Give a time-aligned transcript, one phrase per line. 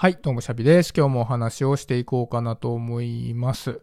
[0.00, 0.94] はい、どうもシャビです。
[0.96, 3.82] 今日もお話をしていこうかなと思います。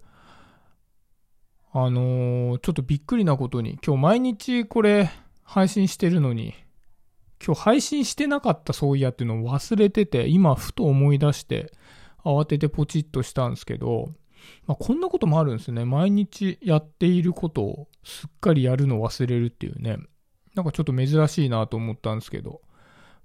[1.72, 5.12] あのー、ちょっとびっくりなことに、今日毎日これ
[5.44, 6.56] 配信してるのに、
[7.40, 11.72] 今日配信してなかったそういやっていうのを忘れてて、今ふと思い出して、
[12.26, 14.10] 慌ててポチッとしたんですけど、
[14.66, 15.86] まあ、こんなこともあるんですね。
[15.86, 19.98] 毎日やっていることをすっかりやるのを忘れるっていうね。
[20.56, 22.62] なんかちょっと珍しいなと思ったんですけど。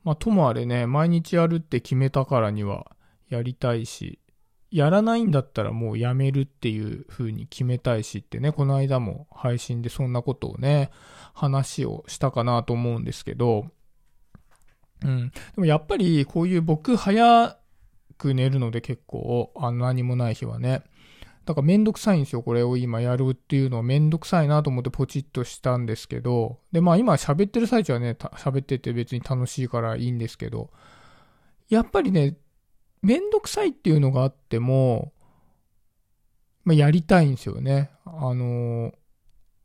[0.04, 2.90] まあ、ともあれね、毎日やるって決めたからには
[3.28, 4.18] やりたいし、
[4.70, 10.90] やらないんだったらもうやめるっていう風に決めたいしってね、この間も配信でそんなことをね、
[11.34, 13.66] 話をしたかなと思うんですけど、
[15.04, 15.30] うん。
[15.30, 17.58] でもやっぱりこういう僕早
[18.16, 20.82] く寝るので結構、あの何もない日はね。
[21.44, 22.42] だからめんどくさいんですよ。
[22.42, 26.58] これを今やるっていうのはめんどくさいなと思ってポチッとしたんですけど。
[26.70, 30.70] で、まあ今喋ってる最中はね、喋ってて別に楽しいからいいんですけど。
[31.68, 32.36] やっぱりね、
[33.02, 35.12] めんどくさいっていうのがあっても、
[36.64, 37.90] まあ、やりたいんですよね。
[38.04, 38.92] あの、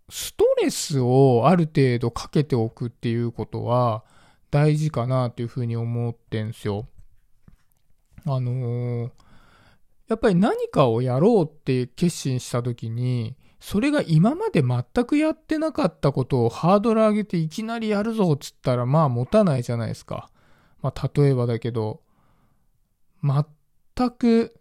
[0.09, 4.03] ストレスをある程度かけておくっていうことは
[4.49, 6.87] 大事かなっていうふうに思ってんすよ。
[8.25, 9.26] あのー
[10.07, 20.29] やっぱり何かをやろうって決心した時に、それが今まで全くやってなかったことをハードル上げていきなりやるぞっつったらまあ持たないじゃないですか。
[20.81, 22.01] まあ例えばだけど、
[23.23, 24.53] 全く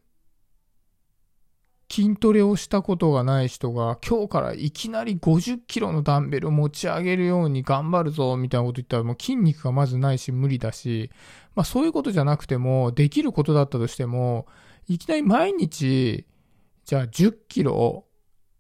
[1.91, 11.11] 筋トレをしたことがない人が今日からいきなり50キロのダンベルを持ち上げるように頑張るぞみたいなこと言ったらもう筋肉がまずないし無理だし、
[11.55, 14.47] まあそういうことじゃなくてもできることだったとしても
[14.89, 16.27] いきなり毎日、
[16.84, 18.06] じゃあ10キロ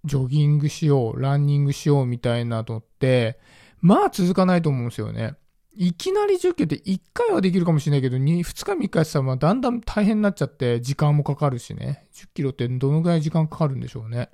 [0.04, 3.38] ジョギングしよう、ランニングしようみたいなのって、
[3.80, 5.34] まあ続かないと思うんですよね。
[5.74, 12.08] いきなり10キロって1回はできるかもしれないけど、2, 2日3日やってたらだんだん大変になっちゃって時間もかかるしね。
[12.14, 14.30] 10キロってどのぐらい時間かかるんでしょうね。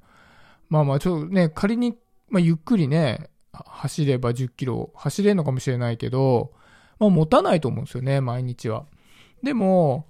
[0.69, 1.98] まあまあちょっとね、仮に、
[2.29, 6.52] まあ、ゆっくりね、走れば10キロ走れるのかもしれないけど、
[6.98, 8.86] まあ持たないと思うんですよね、毎日は。
[9.42, 10.07] でも、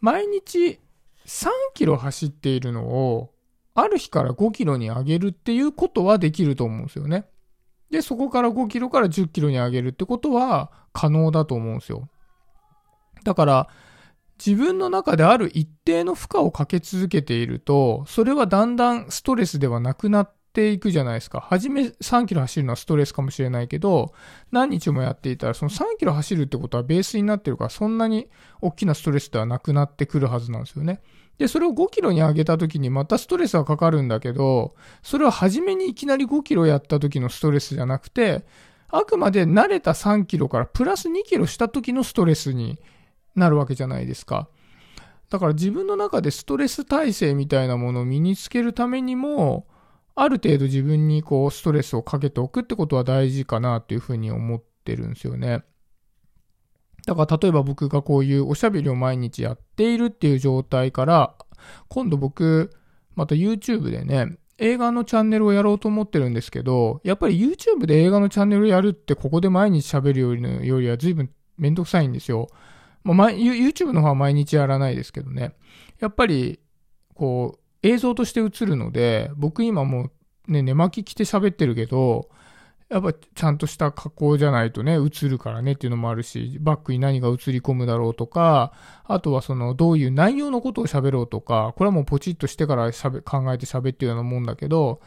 [0.00, 0.80] 毎日
[1.26, 3.32] 3キロ走っているのを、
[3.74, 7.26] ある日から5キロに上げるっていうことはできると思うんですよね。
[7.90, 12.08] で、そこから5キロから10キロに上げるってことは可能だと思うんですよ。
[13.24, 13.68] だから、
[14.44, 21.40] 自分の中である一定の負荷をかけ続けていると、それはだんだんストレスではなくなっていくじゃないですか。
[21.40, 24.12] はじめ3キロ走るのはストレスかもしれないけど、
[24.50, 28.28] 何日もやっていたら、その3キロ走るってことはベースになってるから、そんなに
[28.60, 31.00] 大きなストレスではなくなってくるはずなんですよね。
[31.38, 38.44] で、それを5キロに上げた時にまたストレスはかかるんだけど、それは初めにいきなり5キロやった時のストレスじゃなくて、
[38.88, 42.78] あくまで慣れた3キロからプラス2キロした時のストレスに
[43.36, 44.48] なるわけじゃないですか。
[45.30, 49.66] だから自分の中でストレス耐性みたいなものを身につけるためにも、
[50.14, 55.64] ある程度自分にこうストレスをかけておくってことは大事かなっていうふうに思ってるんですよね。
[57.06, 61.34] だから例えば僕がこういうおしゃべりを毎日やっているっていう状態から、
[61.88, 62.70] 今度僕、
[63.14, 72.48] また YouTube でね、映画のチャンネルをやろうと思ってるんですけど、やっぱり YouTube で映画のチャンネルをやるってここで毎日喋るよりよりは随分めんどくさいんですよ。
[73.02, 75.54] まあ、YouTube の方は毎日やらないですけどね。
[76.00, 76.60] やっぱり、
[77.14, 82.28] こう、映像として映るので、僕今もうね、寝巻き着て喋ってるけど、
[82.88, 88.72] やっぱちゃんとした加工じゃないとね、映るからねっていうのもあるし、バックに何が映り込むだろうとか、
[89.04, 92.90] あとはその、どういう内容のことを喋ろうとか、これはもうポチッとしてから、考
[93.52, 95.00] えて喋ってるようなもんだけど、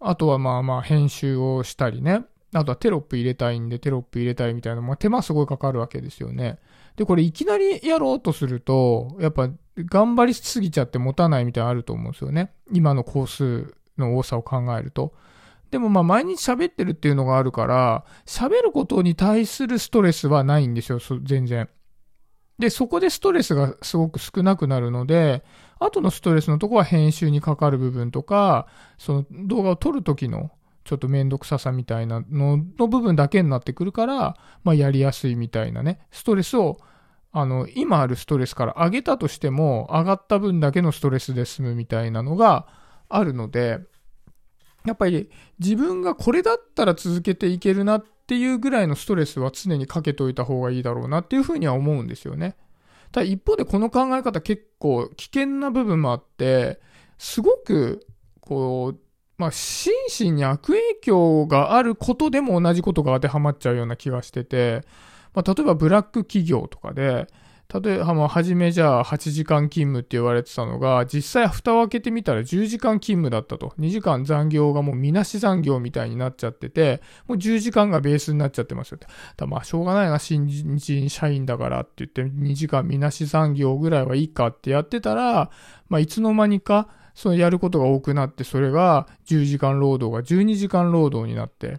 [0.00, 2.24] あとはまあまあ編集をしたりね。
[2.52, 6.58] あとはテロップ入れたいんでテロップ入れたいみたいな、まあ手間すごいかかるわけですよね。
[6.96, 12.52] で、これいきなりやろうとすると、やっぱ頑張りすぎちゃって持たないみたいなのあると思うんですよね。
[12.72, 15.14] 今の工数の多さを考えると。
[15.70, 21.68] でもまあ毎日喋ってるっていうのがあるから、喋ることに対するストレスはないんですよ、全然。
[22.58, 25.44] で、そこでストレスがすごく少なくなるので、
[25.78, 28.66] 後のストレスのとこは編集にかかる部分とか、
[28.98, 30.50] その動画を撮るときの
[30.84, 36.78] ちょっとめんどくささみたいなのの部分だけになってくるから、まあやりやすいみたいなね、ストレスを、
[37.32, 42.66] あの、今あるストレスから上げたとしても、上がった分だけのストレスで済むみたいなのが
[43.08, 43.78] あるので、
[44.84, 52.56] やっぱり自分がこれだったら続けていけるなっていうぐらいのストレスは常にかけといた方がいいだろうなっていうふうには思うんですよね。
[53.12, 56.80] ただ一方でこの考え方結構危険な部分もあって、
[57.18, 58.06] すごく、
[58.40, 59.00] こう、
[59.36, 64.82] まあ、心身に悪影響があることでも同じことが当てはまっちゃうような気がしてて、
[65.34, 67.26] まあ、例えばブラック企業とかで、
[67.72, 73.74] 例えば、まあ、初めじゃあ8時間勤務って言われてたのが、実際蓋を開けてみたら10時間勤務だったと。
[73.78, 79.06] 2時間残業がもうみなし残業みたいになっちゃってて、もう10時間がベースになっちゃってますよって。
[79.36, 85.50] だまあ、しょうがないな、新人社員だからって言って、2時間みなし残業ぐらいはいいかってやってたら、
[85.88, 91.78] まあ、いつの間にか、そのやることが多くなって、それが10時間労働が12時間労働になって、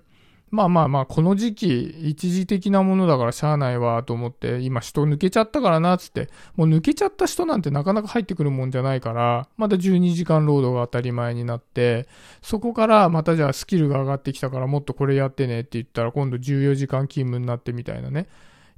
[0.52, 12.10] まあまあまあ、この時期、一時的なものだからしゃあないわと思って、今人抜けちゃったからな、つって、もう抜けちゃった人なんてなかなか入ってくるもんじゃないから、また12時間労働が当たり前になって、
[12.42, 18.28] そこからまたじゃあスキルが上がってきたからもっとこれやってねって言ったら今度14時間勤務になってみたいなね。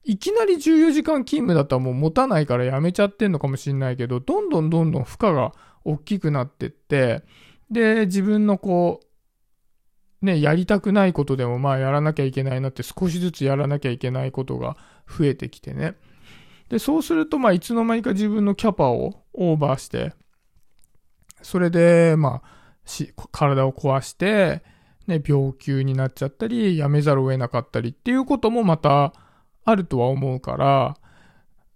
[0.03, 5.53] いきなり14時間勤務だったらもう持たないからやめちゃってんのかもしんないけど、どんどんどんどん負荷が
[5.85, 7.23] 大きくなってって、
[7.71, 9.05] で、自分のこう、
[10.23, 15.95] ね、やりたくないことでもまあやらなきゃいけないなって少しずつやらなきゃいけないことが増えてきてね。
[16.69, 20.13] で、そうするとまあいつの間にか自分のキャパをオーバーして、
[21.41, 22.47] それでまあ
[22.85, 24.63] し、体を壊して、
[25.07, 29.13] ね、病休になっちゃったり、やめざるを得なかったりっていうこともまた
[29.65, 30.97] あるとは思うから、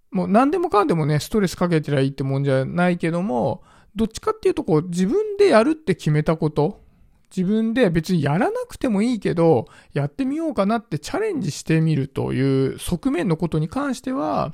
[0.09, 3.61] もう何でもかんでもね、ストレスかけてりゃいいってもんじゃないけども、
[3.93, 6.86] どっちかっていうとこう自分でやるって決めたこと
[7.35, 14.53] 自分で別にやらなくてもいいけど、やってみようかなってチャレンジしてみるという側面のことに関しては、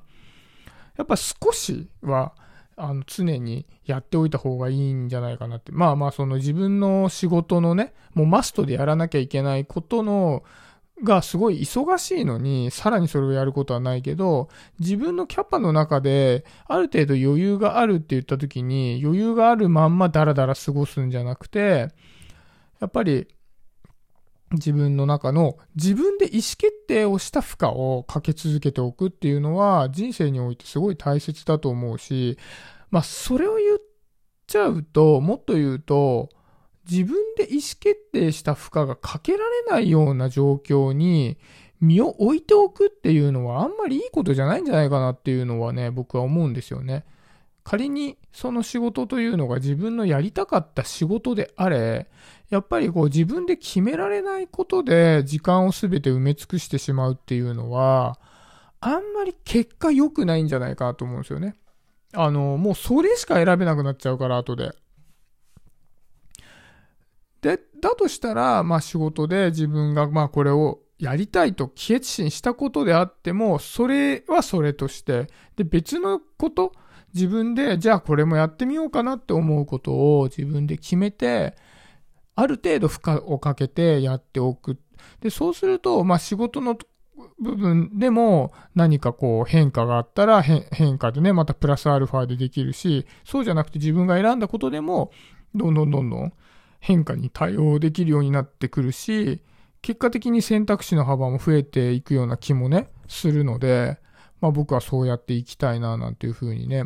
[0.97, 2.33] やっぱ少しは、
[2.75, 5.71] あの、常にやっておいた方がいいんじゃないかなって。
[5.71, 10.43] まあまあ、その自分の仕事のね、もうマストでやらなきゃいけないことの、
[11.01, 14.49] がすごい忙しいのに、さらにそれをやることはないけど、
[14.79, 21.89] 自分のキャパの中で、ある程度余裕があるって言った時に、余裕があるまんまダラダラ過ごすんじゃなくて、
[22.83, 23.29] やっぱり
[24.51, 32.37] 自分の中の自分で意思決定をした負荷をかけ続けておくっていうのは人生においてすごい大切だと思うし、
[32.91, 33.77] まあそれを言っ
[34.45, 36.27] ちゃうと、もっと言うと、
[36.91, 41.37] 自分で意思決定した負荷がかけられないような状況に
[41.79, 47.05] 身を置いておくっていうのはあんまりいいことじゃないんじゃないかなっていうのはね、僕は思うんですよね。
[47.63, 52.09] 仮にその仕事というのが自分のやりたかった仕事であれ、
[52.53, 58.19] やっぱりこう自分で決められないことで時間を全て埋め尽くしてしまうっていうのは、
[58.79, 61.55] あんまり結果良くないんじゃないかと思うんですよね。
[62.13, 64.71] あの、もうそれしか選べなくなっちゃうから、後で。
[67.41, 75.25] で、だとしたら、まあ仕事で自分がまあこれをやりたいと決心したことであっても、それはそれとして、
[75.55, 76.71] で、別のこと、
[77.15, 81.55] 自分で、じゃあこれもやってみようかなって思うことを自分で決めて、
[82.35, 84.79] ある程度負荷をかけてやっておく。
[85.21, 86.77] で、そうすると、まあ仕事の
[87.39, 95.11] 部分でも何かこう変化があったら変化でね、またプラスアルファでできるし、そうじゃなくて自分が選んだことでも、
[95.53, 96.33] どんどんどんどん
[96.79, 99.41] 変化に対応できるようになってくるし、
[99.81, 103.99] 結果的に選択肢の幅も増えていくような気もね、するので、
[104.41, 106.85] まあ僕はそうやっていきたいななんていうふうにね、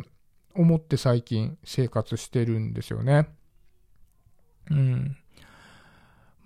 [0.54, 3.28] 思って最近生活してるんですよね。
[4.70, 5.16] うん。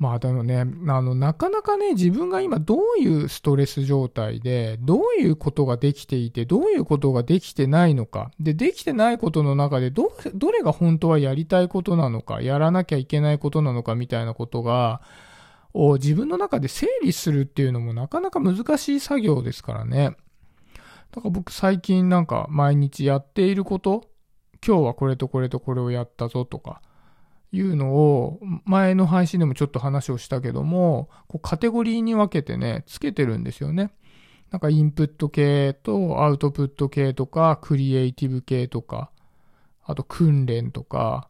[0.03, 0.65] まあでもね、あ
[1.01, 8.33] の、なかなかね、自分が今どういうストレス状態で、どういうことができていて、どういうことができてないのか。
[8.41, 15.03] で、できてないことの中で、ど、どれが本当はやりたいことなのか、やらなきゃいけないことなのかみたいなことが、
[15.73, 20.17] を自分の中で整理するっていうのもなかなか難しい作業ですからね。
[21.13, 24.11] だから僕最近なんか毎日やっていること、
[24.67, 26.83] 今日はこれとこれとこれをやったぞとか、
[27.53, 33.93] いうのを前の配信でもちょっと話をしたけども、こうカテゴリーに分けてね、つけてるんですよね。
[34.51, 39.11] なんかインプット系とアウトプット系とか、クリエイティブ系とか、
[39.85, 41.29] あと訓練とか、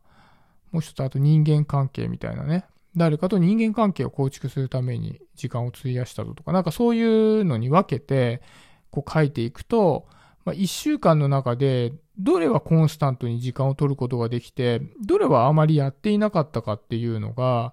[0.70, 2.64] もう一つあと人間関係みたいなね。
[2.96, 8.42] 誰かと人間関係を構築するために時間を費やしたぞとか、なんかそういうのに分けて、
[8.90, 10.06] こう書いていくと、
[10.44, 17.72] まあ、1週間の中で、どれはコンスタントに時間を取ることができて、どれはあまりやっていなかったかっていうのが、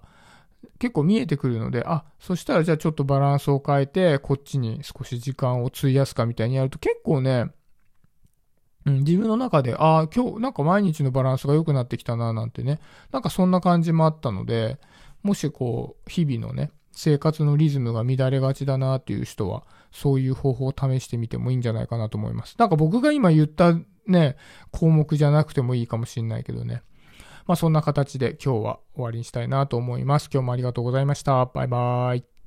[0.78, 7.50] 結構見えてくるので、あ、そしたらじゃあちょっとバランスを変えて、こっちに少し時間を費やすかみたいにやると結構ね、
[8.86, 12.80] うん、自分の中で、ああ、今日なんか毎日のバランスが良くなってきたななんてね、
[13.12, 14.78] なんかそんな感じもあったので、
[15.22, 22.56] もしこう、日々のね、生活のリズムが乱れがちだなっていう人は、そういう方法を試してみてもいいんじゃないかなと思います。
[22.58, 23.74] なんか僕が今言った
[24.06, 24.36] ね、
[24.70, 26.82] 項目じゃなくてもいいかもしんないけどね。
[27.46, 30.28] まあそんな形で今日は終わりにしたいなと思います。
[30.32, 31.46] 今日もありがとうございました。
[31.46, 32.39] バイバーイ。